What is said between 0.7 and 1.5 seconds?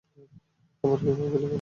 আবার কীভাবে গুলি করব?